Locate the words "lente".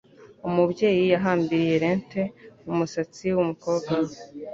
1.83-2.21